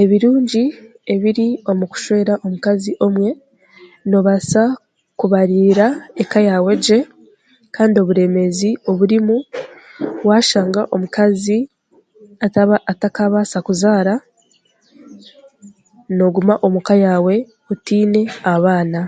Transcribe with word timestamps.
Ebirungi 0.00 0.64
ebiri 1.14 1.46
omu 1.70 1.84
kushwera 1.92 2.34
omukazi 2.44 2.92
omwe 3.06 3.28
noobanza 4.08 4.62
kubarira 5.18 5.86
eka 6.22 6.38
yaawe 6.48 6.72
gye 6.84 6.98
kandi 7.74 7.96
oburemeezi 7.98 8.70
oburimu 8.90 9.36
waaashanga 10.26 10.80
omukazi 10.94 11.58
atakaabaasa 12.92 13.58
kuzaara 13.66 14.14
n'oguma 16.14 16.54
omuka 16.66 16.94
yaahwe 17.02 17.34
otaine 17.72 18.22
abaana 18.52 19.00